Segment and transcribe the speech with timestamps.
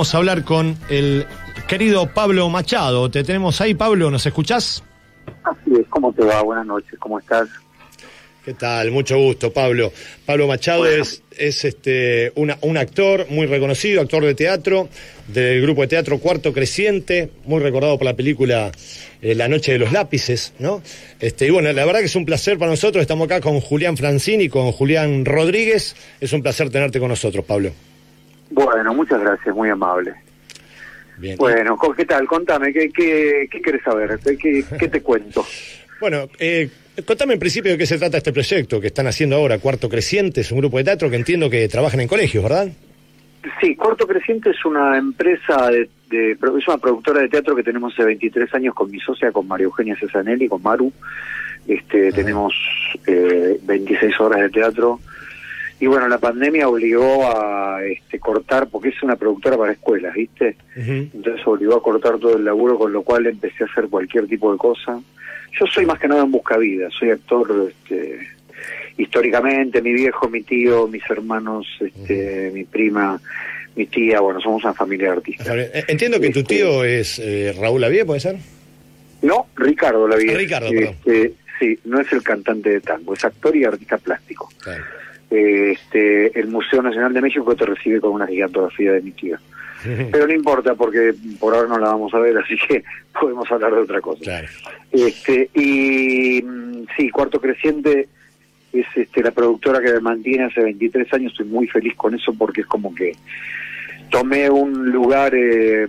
[0.00, 1.26] Vamos a hablar con el
[1.66, 3.10] querido Pablo Machado.
[3.10, 4.84] Te tenemos ahí, Pablo, ¿nos escuchás?
[5.42, 6.40] Así es, ¿cómo te va?
[6.42, 7.48] Buenas noches, ¿cómo estás?
[8.44, 8.92] ¿Qué tal?
[8.92, 9.92] Mucho gusto, Pablo.
[10.24, 11.02] Pablo Machado Bueno.
[11.02, 14.88] es, es este, una- un actor muy reconocido, actor de teatro,
[15.26, 18.70] del grupo de teatro Cuarto Creciente, muy recordado por la película
[19.20, 20.80] eh, La Noche de los Lápices, ¿no?
[21.18, 23.02] Este, y bueno, la verdad que es un placer para nosotros.
[23.02, 25.96] Estamos acá con Julián Francini, con Julián Rodríguez.
[26.20, 27.72] Es un placer tenerte con nosotros, Pablo.
[28.50, 30.14] Bueno, muchas gracias, muy amable.
[31.18, 31.36] Bien.
[31.36, 32.26] Bueno, ¿qué tal?
[32.26, 34.18] Contame, ¿qué, qué, qué quieres saber?
[34.24, 35.44] ¿Qué, qué, te cuento?
[36.00, 36.68] Bueno, eh,
[37.04, 40.42] contame en principio de qué se trata este proyecto que están haciendo ahora, Cuarto Creciente,
[40.42, 42.68] es un grupo de teatro que entiendo que trabajan en colegios, ¿verdad?
[43.60, 47.94] Sí, Corto Creciente es una empresa, de, de- es una productora de teatro que tenemos
[47.94, 50.92] hace 23 años con mi socia, con María Eugenia Cesanelli, con Maru.
[51.66, 52.54] Este, Tenemos
[53.08, 55.00] eh, 26 horas de teatro.
[55.80, 60.56] Y bueno, la pandemia obligó a este, cortar, porque es una productora para escuelas, ¿viste?
[60.74, 64.50] Entonces obligó a cortar todo el laburo, con lo cual empecé a hacer cualquier tipo
[64.50, 65.00] de cosa.
[65.58, 68.18] Yo soy más que nada en busca vida, soy actor este,
[68.96, 73.20] históricamente, mi viejo, mi tío, mis hermanos, este, mi prima,
[73.76, 75.46] mi tía, bueno, somos una familia de artistas.
[75.86, 78.36] Entiendo que tu Este, tío es eh, Raúl Lavie, ¿puede ser?
[79.22, 80.34] No, Ricardo la vida.
[80.34, 80.96] Ricardo, perdón.
[81.60, 84.48] sí, no es el cantante de tango, es actor y artista plástico.
[84.60, 84.84] Claro.
[85.30, 89.36] Este, el Museo Nacional de México te recibe con una gigantografía de mi tío.
[90.10, 92.82] Pero no importa porque por ahora no la vamos a ver, así que
[93.20, 94.22] podemos hablar de otra cosa.
[94.22, 94.48] Claro.
[94.90, 98.08] Este, y mm, sí, Cuarto Creciente
[98.72, 102.34] es este, la productora que me mantiene hace 23 años, estoy muy feliz con eso
[102.34, 103.12] porque es como que
[104.10, 105.86] tomé un lugar eh,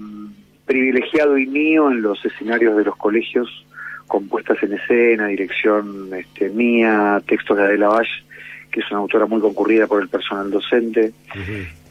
[0.65, 3.65] privilegiado y mío en los escenarios de los colegios,
[4.07, 8.23] con puestas en escena, dirección este, mía, textos de Adela Valle,
[8.71, 11.11] que es una autora muy concurrida por el personal docente.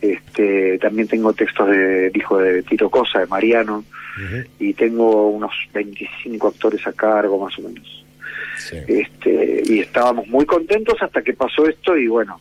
[0.01, 3.85] Este, también tengo textos del hijo de Tito Cosa, de Mariano,
[4.59, 8.05] y tengo unos 25 actores a cargo más o menos.
[8.59, 8.77] sí.
[8.89, 12.41] Este, y estábamos muy contentos hasta que pasó esto y bueno,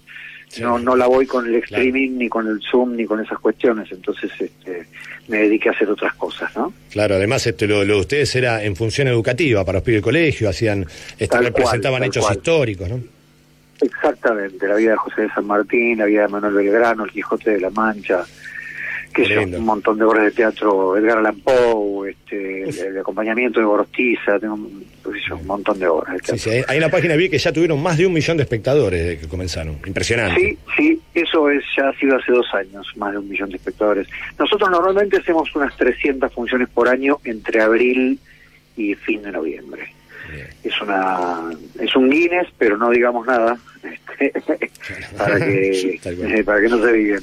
[0.49, 0.61] Sí.
[0.61, 3.91] no no la voy con el streaming ni con el Zoom ni con esas cuestiones,
[3.91, 4.87] entonces este,
[5.27, 6.71] me dediqué a hacer otras cosas, ¿no?
[6.89, 10.03] Claro, además este, lo, lo de ustedes era en función educativa, para los pibes del
[10.05, 12.37] colegio, hacían, este, Tal representaban hechos cual.
[12.37, 13.01] históricos, ¿no?
[13.81, 17.51] Exactamente, la vida de José de San Martín, la vida de Manuel Belgrano, el Quijote
[17.51, 18.23] de la Mancha,
[19.13, 19.57] que lindo.
[19.59, 24.39] un montón de obras de teatro, Edgar Allan Poe, este, el, el acompañamiento de Gorostiza,
[24.39, 24.85] tengo un,
[25.27, 26.51] yo, un montón de obras de Sí, teatro.
[26.51, 28.99] sí, ahí en la página vi que ya tuvieron más de un millón de espectadores
[29.05, 29.77] desde que comenzaron.
[29.85, 30.39] Impresionante.
[30.41, 33.57] Sí, sí, eso es ya ha sido hace dos años, más de un millón de
[33.57, 34.07] espectadores.
[34.37, 38.19] Nosotros normalmente hacemos unas 300 funciones por año entre abril
[38.75, 39.93] y fin de noviembre.
[40.31, 40.47] Bien.
[40.63, 41.49] Es una
[41.81, 44.33] es un Guinness, pero no digamos nada este,
[45.17, 47.21] para que eh, para que no se digan.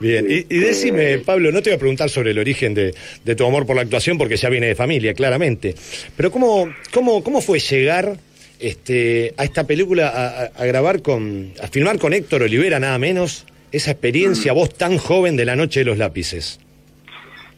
[0.00, 2.94] Bien, y, y Este, decime, Pablo, no te voy a preguntar sobre el origen de,
[3.24, 5.74] de tu amor por la actuación porque ya viene de familia, claramente.
[6.16, 8.16] Pero ¿cómo, cómo, cómo fue llegar
[8.58, 13.46] este, a esta película a, a- grabar con, a filmar con Héctor Olivera nada menos,
[13.72, 13.92] esa Mm.
[13.92, 16.60] experiencia, vos tan joven de la noche de los lápices?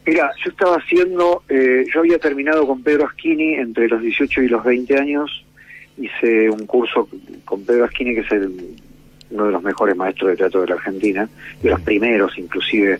[0.05, 4.47] Mira, yo estaba haciendo, eh, yo había terminado con Pedro Asquini entre los 18 y
[4.49, 5.43] los 20 años,
[5.97, 7.09] hice un curso
[7.43, 8.75] con Pedro Asquini, que es el,
[9.31, 11.27] uno de los mejores maestros de teatro de la Argentina,
[11.61, 12.99] de los primeros inclusive,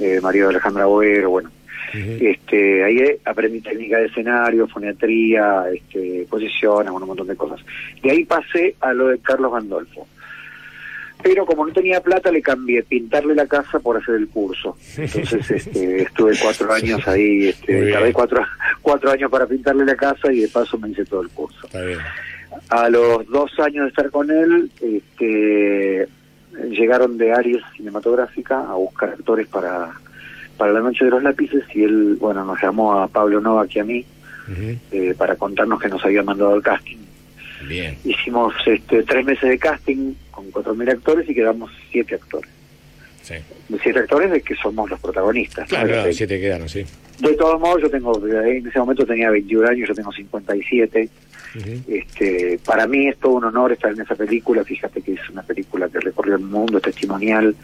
[0.00, 1.50] eh, María de Alejandra Boero, bueno.
[1.92, 7.60] Este, ahí eh, aprendí técnica de escenario, foniatría, este, posiciones, bueno, un montón de cosas.
[8.00, 10.06] De ahí pasé a lo de Carlos Gandolfo.
[11.22, 14.76] Pero como no tenía plata, le cambié pintarle la casa por hacer el curso.
[14.96, 18.46] Entonces este, estuve cuatro años ahí, este, tardé cuatro,
[18.82, 21.66] cuatro años para pintarle la casa y de paso me hice todo el curso.
[21.66, 21.98] Está bien.
[22.68, 26.08] A los dos años de estar con él, este,
[26.68, 29.92] llegaron de Aries Cinematográfica a buscar actores para,
[30.56, 33.78] para La Noche de los Lápices y él, bueno, nos llamó a Pablo Novak y
[33.78, 34.04] a mí
[34.90, 36.98] eh, para contarnos que nos había mandado el casting.
[37.70, 37.96] Bien.
[38.04, 42.50] Hicimos este, tres meses de casting con cuatro mil actores y quedamos siete actores.
[43.22, 43.34] Sí.
[43.82, 45.64] Siete actores de que somos los protagonistas.
[45.64, 45.68] ¿no?
[45.68, 46.84] Claro, De- claro, siete quedaron, sí.
[47.20, 51.08] De todos modos, yo tengo, en ese momento tenía 21 años, yo tengo 57.
[51.56, 51.70] Ujú.
[51.88, 54.64] Este, para mí es todo un honor estar en esa película.
[54.64, 57.54] Fíjate que es una película que recorrió el mundo, es testimonial.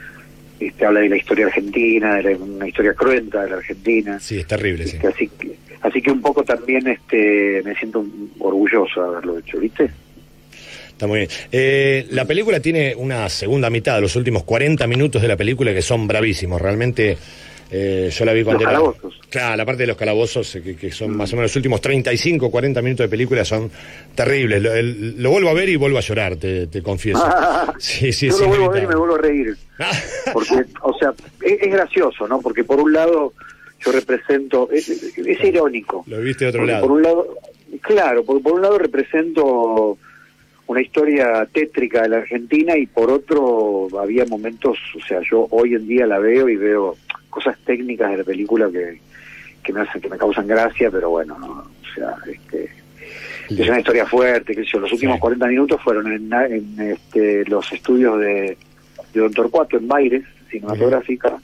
[0.60, 4.20] Este, habla de la historia argentina, de la- una historia cruenta de la Argentina.
[4.20, 4.96] Sí, es terrible, sí.
[4.96, 8.04] Este, así que, así que un poco también, este, me siento
[8.38, 9.90] orgulloso de haberlo hecho, ¿viste?
[10.96, 11.30] Está muy bien.
[11.52, 15.82] Eh, la película tiene una segunda mitad, los últimos 40 minutos de la película que
[15.82, 16.60] son bravísimos.
[16.60, 17.18] Realmente
[17.68, 19.20] Eh, yo la vi cuando Los era- calabozos.
[19.28, 21.80] Claro, la parte de los calabozos, eh, que, que son más o menos los últimos
[21.80, 23.68] 35, 40 minutos de película son
[24.14, 24.62] terribles.
[24.62, 27.28] Lo, el- lo vuelvo a ver y vuelvo a llorar, te, te confieso.
[27.80, 29.56] Sí, sí, Yo lo vuelvo a ver y me vuelvo a reír.
[30.32, 32.40] Porque, o sea, es, es gracioso, ¿no?
[32.40, 33.32] Porque por un lado
[33.84, 36.04] yo represento, es, es irónico.
[36.06, 36.82] Lo viste de otro lado.
[36.82, 37.34] Por un lado,
[37.82, 39.98] claro, porque por un lado represento
[40.66, 45.74] una historia tétrica de la Argentina y por otro había momentos, o sea, yo hoy
[45.74, 46.96] en día la veo y veo
[47.30, 49.00] cosas técnicas de la película que,
[49.62, 51.46] que me hacen, que me causan gracia, pero bueno, ¿no?
[51.48, 52.68] o sea, este,
[53.48, 55.20] es una historia fuerte, que yo, los últimos Sí.
[55.20, 58.56] 40 minutos fueron en, en, este, los estudios de,
[59.12, 61.38] de Don Torcuato en Baires, cinematográfica,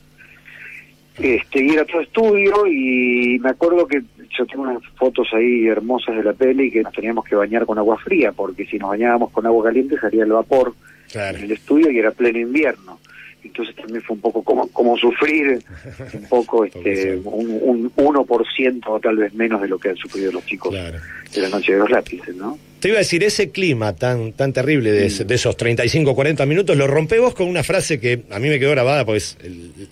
[1.18, 4.02] este, y era todo estudio y me acuerdo que
[4.36, 7.78] yo tengo unas fotos ahí hermosas de la peli que nos teníamos que bañar con
[7.78, 10.74] agua fría, porque si nos bañábamos con agua caliente salía el vapor
[11.10, 11.36] Claro.
[11.36, 12.98] en el estudio y era pleno invierno.
[13.44, 15.58] Entonces también fue un poco como, como sufrir
[16.14, 20.30] un poco este un, un 1% o tal vez menos de lo que han sufrido
[20.32, 20.98] los chicos Claro.
[21.34, 22.58] de la noche de los lápices, ¿no?
[22.80, 26.44] Te iba a decir, ese clima tan, tan terrible de, ese- de esos 35, 40
[26.46, 29.38] minutos, lo rompé vos con una frase que a mí me quedó grabada, pues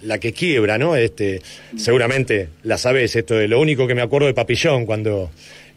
[0.03, 0.97] la que quiebra, ¿no?
[0.97, 1.41] Este,
[1.77, 5.31] seguramente la sabes, esto de lo único que me acuerdo de Papillón, cuando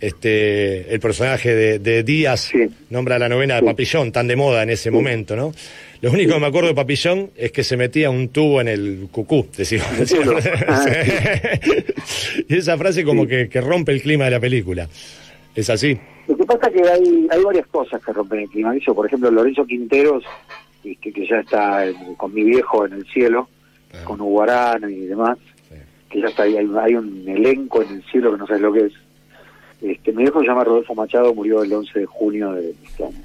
[0.07, 2.67] este, el personaje de, de Díaz Sí.
[2.89, 3.65] nombra la novena de Sí.
[3.65, 5.51] Papillón, tan de moda en ese momento, ¿no?
[6.01, 9.07] Lo único que me acuerdo de Papillón es que se metía un tubo en el
[9.11, 9.87] cucú, decimos.
[10.67, 10.85] Ah,
[12.47, 14.87] y esa frase como que, que rompe el clima de la película.
[15.55, 15.97] ¿Es así?
[16.27, 18.73] Lo que pasa es que hay, hay varias cosas que rompen el clima.
[18.85, 20.23] Yo, por ejemplo, Lorenzo Quinteros,
[20.83, 23.47] que ya está en- con mi viejo en el cielo,
[23.93, 24.03] Ah.
[24.05, 25.37] con Hugo Arana y demás,
[26.09, 28.73] que ya está ahí, hay, hay un elenco en el cielo que no sabes lo
[28.73, 28.93] que es.
[29.83, 33.21] Este, mi viejo se llama Rodolfo Machado, murió el 11 de junio de este año.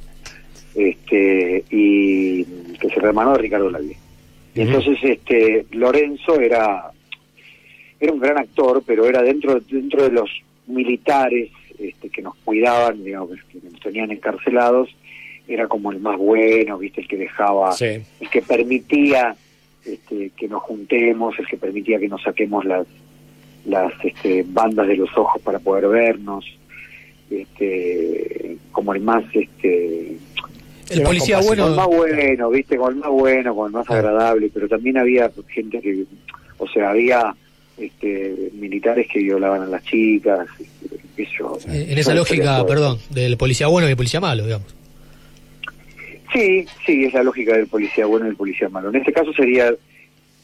[0.75, 3.96] Este, y que es el hermano de Ricardo Lavie.
[4.55, 6.90] Y entonces este Lorenzo era
[8.00, 10.31] era un gran actor, pero era dentro dentro de los
[10.66, 14.88] militares este, que nos cuidaban, digamos, que nos tenían encarcelados,
[15.46, 18.02] era como el más bueno, viste, el que dejaba, Sí.
[18.20, 19.34] el que permitía
[19.84, 22.87] este, que nos juntemos, el que permitía que nos saquemos las
[23.68, 26.44] las este, bandas de los ojos para poder vernos,
[27.30, 30.16] este, como el más este
[30.90, 31.48] El policía compasivo.
[31.48, 31.76] con el bueno.
[31.76, 35.80] más bueno, viste, con el más bueno, con el más agradable, pero también había gente
[35.80, 36.04] que,
[36.58, 37.34] o sea, había
[37.76, 41.58] este, militares que violaban a las chicas, este, qué sé yo.
[41.66, 44.74] En en esa lógica, perdón, del policía bueno y el policía malo, digamos.
[46.32, 48.90] Sí, sí, es la lógica del policía bueno y del policía malo.
[48.90, 49.72] En este caso sería,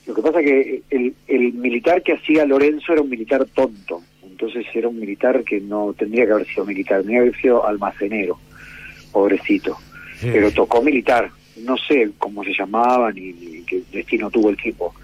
[0.07, 4.67] lo que pasa que el, el militar que hacía Lorenzo era un militar tonto, entonces
[4.75, 8.39] era un militar que no tendría que haber sido militar, tendría que haber sido almacenero,
[9.13, 9.79] pobrecito.
[10.21, 14.95] Pero tocó militar, no sé cómo se llamaba ni, ni qué destino tuvo el tipo.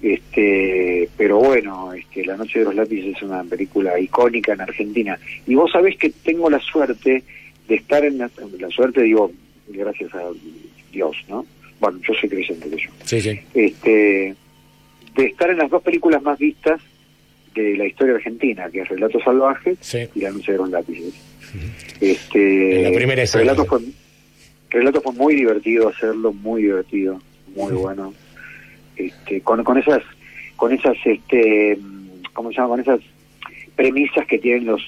[0.00, 5.18] Este, pero bueno, este, La Noche de los Lápices es una película icónica en Argentina.
[5.46, 7.22] Y vos sabés que tengo la suerte
[7.68, 9.32] de estar en la, la suerte, digo,
[9.68, 10.22] gracias a
[10.92, 11.44] Dios, ¿no?
[11.80, 12.90] Bueno, yo soy creyente de ello.
[13.04, 13.40] Sí, sí.
[13.54, 14.34] Este,
[15.14, 16.80] de estar en las dos películas más vistas
[17.54, 20.06] de la historia argentina, que es Relatos Salvajes Sí.
[20.14, 21.14] y La Noche de los Lápices.
[22.00, 23.44] Este, la primera escena.
[23.44, 23.80] Relato fue,
[24.70, 27.20] Relato fue muy divertido hacerlo, muy divertido,
[27.54, 28.12] muy bueno.
[28.96, 30.02] Este, con, con esas,
[30.56, 31.78] con esas, este,
[32.32, 32.68] ¿cómo se llama?
[32.68, 33.00] Con esas
[33.74, 34.82] premisas que tienen los,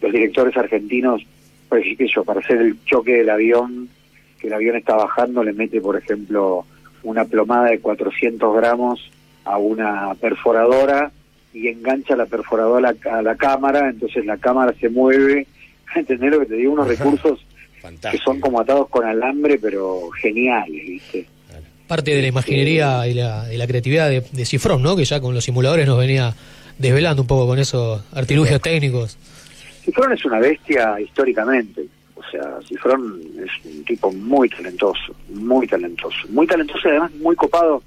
[0.00, 1.22] los directores argentinos,
[1.68, 3.88] por ejemplo, yo, para hacer el choque del avión,
[4.44, 6.66] que el avión está bajando, le mete, por ejemplo,
[7.02, 9.10] una plomada de 400 gramos
[9.42, 11.10] a una perforadora
[11.54, 15.46] y engancha la perforadora a la, a la cámara, entonces la cámara se mueve.
[15.96, 16.74] ¿Entendés lo que te digo?
[16.74, 17.42] Unos recursos
[18.10, 21.26] que son como atados con alambre, pero geniales, ¿viste?
[21.86, 24.94] Parte de la imaginería y la, y la creatividad de, de Cifrón, ¿no?
[24.94, 26.34] Que ya con los simuladores nos venía
[26.78, 29.16] desvelando un poco con esos artilugios técnicos.
[29.82, 31.86] Cifrón es una bestia históricamente.
[32.26, 36.16] O sea, Cifrón es un tipo muy talentoso, muy talentoso.
[36.30, 37.82] Muy talentoso y además muy copado.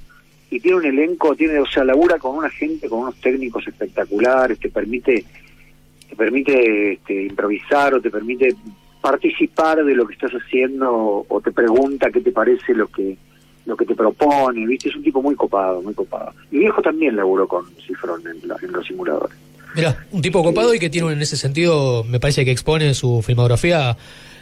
[0.49, 4.59] Y tiene un elenco, tiene, o sea, labura con una gente, con unos técnicos espectaculares,
[4.59, 5.25] te permite,
[6.09, 8.55] te permite este, improvisar o te permite
[9.01, 13.17] participar de lo que estás haciendo o te pregunta qué te parece lo que
[13.65, 14.87] lo que te propone, ¿viste?
[14.87, 16.31] Es un tipo muy copado, muy copado.
[16.51, 19.37] Mi viejo también laburó con Cifrón en, la- en los simuladores.
[19.77, 23.21] Mira, un tipo copado y que tiene en ese sentido, me parece que expone su
[23.21, 23.95] filmografía,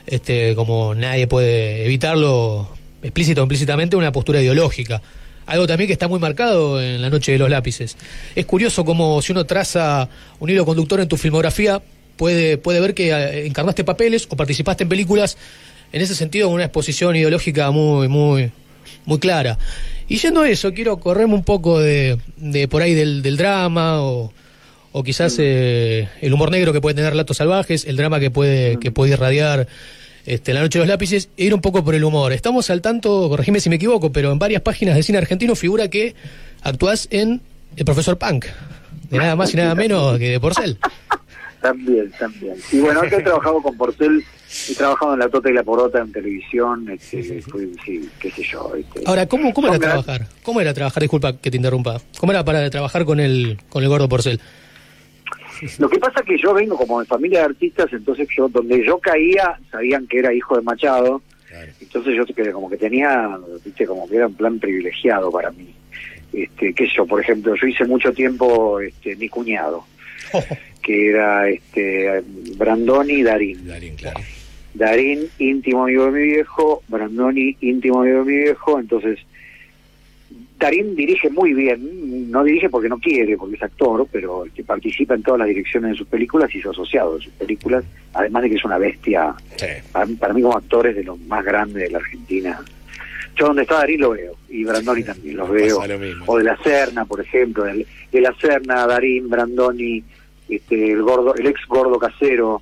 [0.07, 2.69] este, como nadie puede evitarlo,
[3.03, 5.01] explícito o implícitamente, una postura ideológica.
[5.45, 7.97] Algo también que está muy marcado en la noche de los lápices.
[8.33, 10.07] Es curioso como si uno traza
[10.39, 11.81] un hilo conductor en tu filmografía,
[12.15, 15.37] puede, puede ver que eh, encarnaste papeles o participaste en películas,
[15.91, 18.51] en ese sentido, con una exposición ideológica muy, muy,
[19.03, 19.59] muy clara.
[20.07, 24.01] Y yendo a eso, quiero correrme un poco de, de por ahí del, del drama
[24.01, 24.31] o,
[24.97, 28.77] o quizás eh, el humor negro que puede tener Latos Salvajes, el drama que puede,
[28.79, 29.67] que puede irradiar
[30.25, 32.31] este, La Noche de los Lápices, e ir un poco por el humor.
[32.31, 35.89] Estamos al tanto, corregime si me equivoco, pero en varias páginas de cine argentino figura
[35.89, 36.15] que
[36.63, 37.41] actuás en
[37.75, 38.45] El Profesor Punk,
[39.09, 40.77] de nada más y nada menos que de Porcel.
[41.61, 42.53] También, también.
[42.71, 44.23] Y bueno, acá he trabajado con Porcel,
[44.69, 48.43] he trabajado en La Tota y la Porota en televisión, este, fui- sí, qué sé
[48.43, 48.71] yo.
[48.77, 49.01] este.
[49.05, 50.27] Ahora, ¿cómo, cómo era trabajar?
[50.43, 51.01] ¿Cómo era trabajar?
[51.01, 51.99] Disculpa que te interrumpa.
[52.19, 54.39] ¿Cómo era para trabajar con el, con el gordo Porcel?
[55.79, 58.83] Lo que pasa es que yo vengo como de familia de artistas, entonces yo donde
[58.85, 61.71] yo caía sabían que era hijo de Machado, Claro.
[61.79, 65.73] entonces yo que como que tenía, viste, como que era un plan privilegiado para mí.
[66.33, 69.85] Este, qué sé yo, por ejemplo, yo hice mucho tiempo este, mi cuñado,
[70.81, 72.21] que era este
[72.57, 73.65] Brandoni y Darín.
[73.67, 74.19] Darín, claro.
[74.73, 79.19] Darín, íntimo amigo de mi viejo, Brandoni, íntimo amigo de mi viejo, entonces
[80.59, 85.13] Darín dirige muy bien, no dirige porque no quiere, porque es actor, pero que participa
[85.13, 87.83] en todas las direcciones de sus películas y es asociado de sus películas,
[88.13, 89.65] además de que es una bestia, Sí.
[89.91, 92.59] para, mí- para mí como actor es de los más grandes de la Argentina.
[93.37, 96.23] Yo donde está Darín lo veo, y Brandoni también los veo, pasa lo mismo.
[96.25, 100.01] o de la Serna, por ejemplo, el- de la Serna, Darín, Brandoni,
[100.47, 102.61] este, el gordo, el ex gordo casero,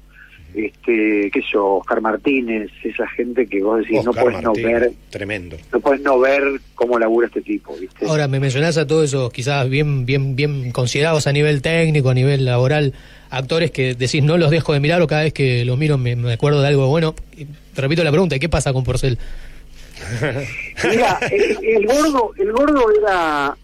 [0.56, 4.92] este, qué sé yo, Oscar Martínez, esa gente que vos decís, no puedes no ver,
[5.10, 5.58] Tremendo.
[5.72, 6.44] no puedes no ver
[6.76, 8.06] cómo labura este tipo, ¿viste?
[8.06, 12.14] Ahora, me mencionás a todos esos quizás bien, bien, bien considerados a nivel técnico, a
[12.14, 12.94] nivel laboral,
[13.30, 16.16] actores que decís no los dejo de mirar o cada vez que los miro me,
[16.16, 17.16] me acuerdo de algo bueno.
[17.36, 19.18] Y te repito la pregunta, ¿qué pasa con Porcel?
[20.84, 23.56] Mira, el, el gordo, el gordo era,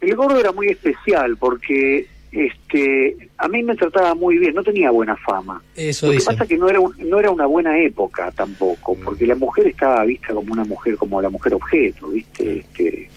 [0.00, 4.90] el gordo era muy especial porque, este, a mí me trataba muy bien, no tenía
[4.90, 5.62] buena fama.
[5.76, 6.36] Eso Lo que dicen.
[6.36, 10.04] pasa que no era, un- no era una buena época tampoco, porque la mujer estaba
[10.04, 12.58] vista como una mujer, como la mujer objeto, ¿viste?
[12.58, 13.10] Este,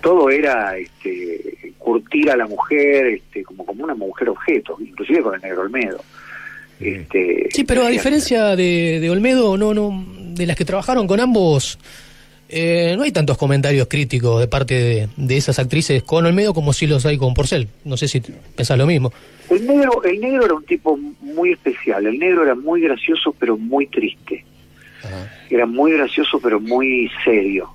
[0.00, 5.34] todo era este, curtir a la mujer este, como, como una mujer objeto, inclusive con
[5.34, 6.00] el negro Olmedo.
[6.80, 11.20] Este, Sí, pero a diferencia de, de Olmedo, no, no, de las que trabajaron con
[11.20, 11.78] ambos,
[12.48, 16.72] eh, no hay tantos comentarios críticos de parte de, de esas actrices con Olmedo como
[16.72, 17.68] si los hay con Porcel.
[17.84, 19.12] No sé si pensás lo mismo.
[19.50, 23.56] El negro, el negro era un tipo muy especial, el negro era muy gracioso pero
[23.56, 24.44] muy triste,
[25.04, 25.32] Ajá.
[25.50, 27.70] era muy gracioso pero muy serio,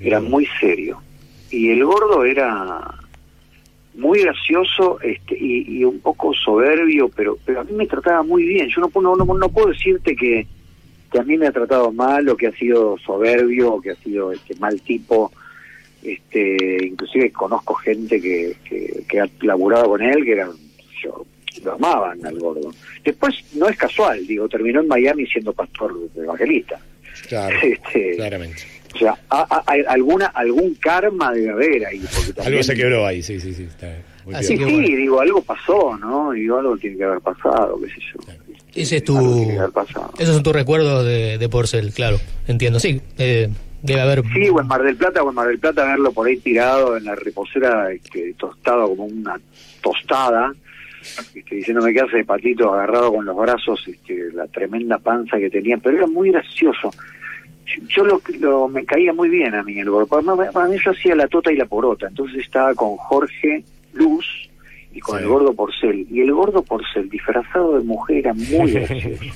[0.00, 1.00] era muy serio.
[1.50, 2.94] Y el gordo era
[3.94, 8.44] muy gracioso este, y, y un poco soberbio, pero pero a mí me trataba muy
[8.44, 8.68] bien.
[8.68, 10.46] Yo no, puedo- no, no, no puedo decirte que,
[11.10, 13.96] que a mí me ha tratado mal o que ha sido soberbio o que ha
[13.96, 15.32] sido este mal tipo.
[16.02, 20.50] Este, inclusive conozco gente que, que, que ha laburado con él que eran
[21.02, 21.26] yo
[21.64, 22.70] lo amaban al gordo.
[23.04, 26.78] Después no es casual, digo, terminó en Miami siendo pastor evangelista.
[27.28, 28.62] Claro, Este, claramente.
[28.94, 29.18] o sea,
[29.88, 31.98] alguna algún karma debe haber ahí.
[32.00, 33.64] Porque también, Algo se quebró ahí, sí, sí, sí.
[33.64, 33.92] Está
[34.24, 34.86] muy Así Sí, que sí, bueno.
[34.96, 36.30] digo, algo pasó, ¿no?
[36.30, 38.20] Digo, algo tiene que haber pasado, qué sé yo.
[38.74, 39.16] Ese es tu,
[40.18, 42.78] esos son tus recuerdos de, de Porcel, claro, entiendo.
[42.78, 43.48] Sí, eh,
[43.82, 44.22] debe haber.
[44.34, 46.96] Sí, o en Mar del Plata, o en Mar del Plata verlo por ahí tirado
[46.96, 49.40] en la reposera, este, tostado como una
[49.82, 50.52] tostada,
[51.34, 55.78] este, diciéndome que hace patito agarrado con los brazos, este, la tremenda panza que tenía,
[55.78, 56.90] pero era muy gracioso.
[57.88, 60.06] Yo- lo, lo- me caía muy bien a mí el gordo.
[60.52, 64.24] Para mí yo hacía la tota y la porota, entonces estaba con Jorge Luz
[64.92, 65.22] y con Sí.
[65.24, 66.06] el gordo Porcel.
[66.10, 69.24] Y el gordo Porcel disfrazado de mujer era muy gracioso.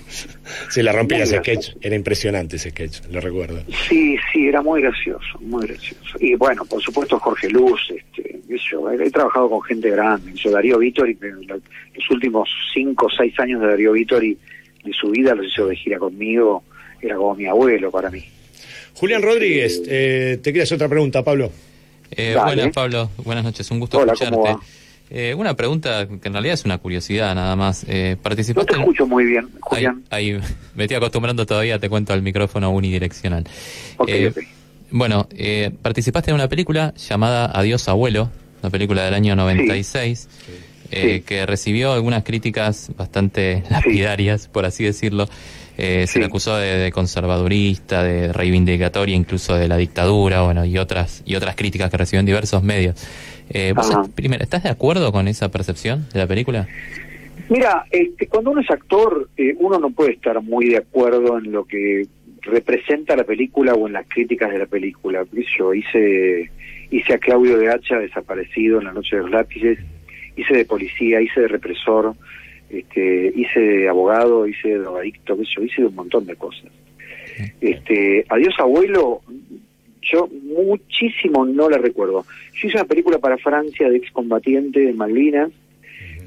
[0.71, 1.63] Sí, la rompía Muy ese gracioso.
[1.63, 1.85] sketch.
[1.85, 3.63] Era impresionante ese sketch, lo recuerdo.
[3.89, 6.17] Sí, sí, era muy gracioso, muy gracioso.
[6.21, 8.41] Y bueno, por supuesto Jorge Luz, este,
[8.71, 13.07] yo, he, he trabajado con gente grande, yo Darío Vittori, que lo- los últimos cinco
[13.07, 14.37] o seis años de Darío Vittori,
[14.85, 16.63] de su vida los hizo de gira conmigo,
[17.01, 18.25] era como mi abuelo para mí.
[18.95, 21.51] Julián Rodríguez, eh, te quería hacer otra pregunta, Pablo.
[22.11, 23.11] Eh, buenas, Pablo.
[23.19, 23.71] Buenas noches.
[23.71, 24.51] Un gusto Hola, escucharte.
[25.15, 27.85] Eh, una pregunta que en realidad es una curiosidad nada más.
[27.87, 30.03] Eh, No ¿Participaste te en- escucho muy bien, Julián.
[30.09, 30.39] ahí,
[30.75, 33.45] me estoy acostumbrando todavía, te cuento al micrófono unidireccional.
[33.99, 34.33] Ok, Eh.
[34.91, 38.31] Bueno, eh, participaste en una película llamada Adiós Abuelo,
[38.63, 40.29] una película del año 96,
[40.91, 41.21] eh, Sí.
[41.23, 45.29] que recibió algunas críticas bastante lapidarias, por así decirlo.
[45.79, 50.79] Eh, Se le acusó de, de conservadurista, de reivindicatoria, incluso de la dictadura, bueno, y
[50.79, 52.97] otras y otras críticas que recibió en diversos medios.
[53.51, 56.67] Eh, ¿Vos, primero, estás de acuerdo con esa percepción de la película?
[57.49, 61.53] Mira, este, cuando uno es actor, eh, uno no puede estar muy de acuerdo en
[61.53, 62.07] lo que
[62.43, 65.25] representa la película o en las críticas de la película.
[65.59, 66.51] Yo hice,
[66.91, 69.79] hice a Claudio de Hacha desaparecido en la noche de los lápices,
[70.37, 72.15] hice de policía, hice de represor,
[72.73, 76.71] este, hice de abogado, hice de drogadicto, yo, hice de un montón de cosas.
[77.61, 79.21] Este, Adiós abuelo,
[80.01, 82.25] Yo muchísimo no la recuerdo.
[82.55, 85.51] Yo hice una película para Francia de excombatiente de Malvinas.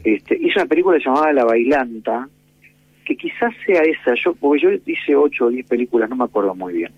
[0.04, 2.30] Este, hice una película llamada La Bailanta,
[3.04, 6.56] que quizás sea esa, yo porque yo hice ocho o diez películas, no me acuerdo
[6.56, 6.92] muy bien.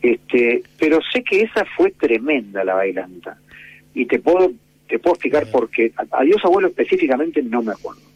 [0.00, 3.38] Este, pero sé que esa fue tremenda la bailanta.
[3.94, 4.52] Y te puedo
[4.88, 5.92] te puedo explicar por qué.
[6.12, 8.07] Adiós abuelo específicamente no me acuerdo.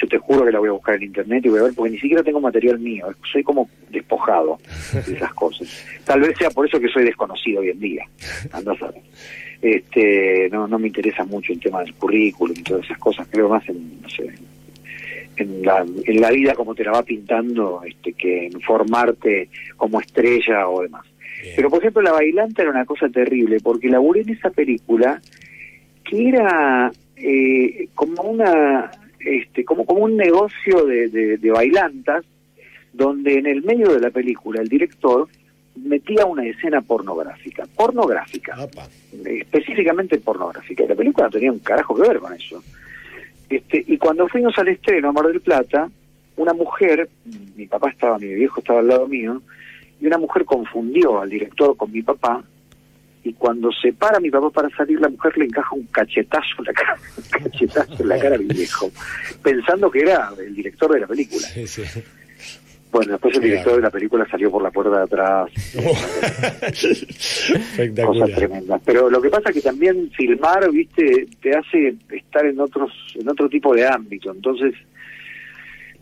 [0.00, 1.90] Yo te juro que la voy a buscar en internet y voy a ver porque
[1.90, 4.58] ni siquiera tengo material mío, soy como despojado
[4.92, 5.84] de esas cosas.
[6.04, 8.04] Tal vez sea por eso que soy desconocido hoy en día.
[8.52, 9.02] Andás a ver.
[9.62, 13.48] Este, no no me interesa mucho el tema del currículum y todas esas cosas, creo
[13.48, 14.30] más en no sé,
[15.36, 20.00] en la, en la vida como te la va pintando este, que en formarte como
[20.00, 21.06] estrella o demás.
[21.54, 25.20] Pero por ejemplo la bailanta era una cosa terrible porque laburé en esa película
[26.04, 32.24] que era eh, como una este como como un negocio de, de, bailantas
[32.92, 35.28] donde en el medio de la película el director
[35.76, 38.56] metía una escena pornográfica, pornográfica,
[39.24, 40.84] específicamente pornográfica.
[40.84, 42.62] Y la película no tenía un carajo que ver con eso.
[43.48, 45.90] Este, y cuando fuimos al estreno a Mar del Plata,
[46.36, 47.08] una mujer,
[47.56, 49.42] mi papá estaba, mi viejo estaba al lado mío,
[50.00, 52.42] y una mujer confundió al director con mi papá,
[53.26, 56.64] y cuando se para mi papá para salir, la mujer le encaja un cachetazo en
[56.64, 58.90] la cara, un cachetazo en la cara viejo,
[59.42, 61.48] pensando que era el director de la película.
[62.92, 65.50] Bueno, después el director de la película salió por la puerta de atrás.
[68.06, 68.80] Cosas tremendas.
[68.84, 73.28] Pero lo que pasa es que también filmar, viste, te hace estar en otros, en
[73.28, 74.30] otro tipo de ámbito.
[74.30, 74.72] Entonces,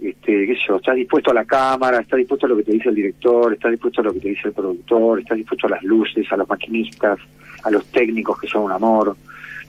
[0.05, 2.73] este, qué sé yo, estás dispuesto a la cámara, estás dispuesto a lo que te
[2.73, 5.71] dice el director, estás dispuesto a lo que te dice el productor, estás dispuesto a
[5.71, 7.19] las luces, a los maquinistas,
[7.63, 9.17] a los técnicos que son un amor.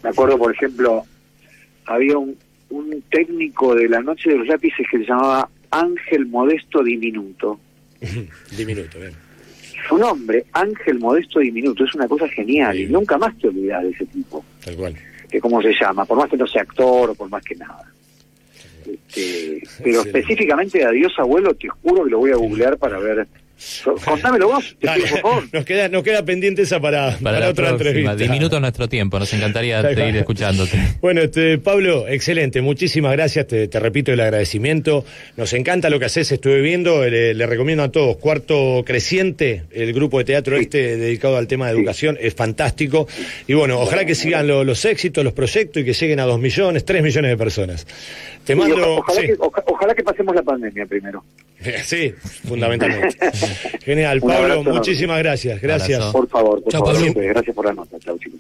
[0.03, 1.03] Me acuerdo, por ejemplo,
[1.85, 2.37] había un,
[2.69, 7.59] un técnico de la noche de los lápices que se llamaba Ángel Modesto Diminuto.
[8.57, 9.13] diminuto, bien.
[9.87, 13.89] Su nombre, Ángel Modesto Diminuto, es una cosa genial y nunca más te olvidas de
[13.91, 14.43] ese tipo.
[14.63, 14.95] Tal cual.
[15.29, 17.94] Que cómo se llama, por más que no sea actor o por más que nada.
[18.87, 23.27] Este, pero específicamente Adiós Abuelo, te juro que lo voy a googlear para ver
[24.05, 25.43] Contámelo vos, por favor.
[25.51, 28.15] Nos queda, nos queda pendiente esa para, para, otra entrevista.
[28.15, 30.77] Diminuto nuestro tiempo, nos encantaría seguir escuchándote.
[31.05, 35.05] Bueno, este, Pablo, excelente, muchísimas gracias, te, repito el agradecimiento.
[35.38, 40.18] Nos encanta lo que haces, estuve viendo, le, recomiendo a todos, Cuarto Creciente, el grupo
[40.18, 43.07] de teatro este dedicado al tema de educación, es fantástico.
[43.46, 46.85] Y bueno, ojalá que sigan los éxitos, los proyectos y que lleguen a dos millones,
[46.85, 47.85] tres millones de personas.
[48.46, 48.98] Te mando...
[48.98, 51.24] ojalá, que, ojalá que pasemos la pandemia primero.
[51.83, 52.13] Sí,
[52.47, 53.17] fundamentalmente.
[53.83, 55.61] Genial, Pablo, muchísimas gracias.
[55.61, 56.03] Gracias.
[56.11, 57.13] Por favor, por favor.
[57.13, 57.97] Gracias por la nota.
[57.99, 58.39] Chao, chicos.